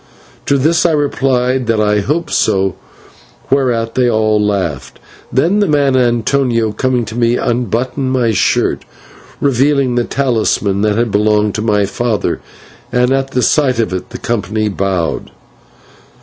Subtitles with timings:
[0.47, 2.73] To this I replied that I hoped so,
[3.51, 4.97] whereat they all laughed.
[5.31, 8.83] Then the man Antonio, coming to me, unbuttoned my shirt,
[9.39, 12.39] revealing the talisman that had belonged to my father,
[12.91, 15.29] and at the sight of it the company bowed.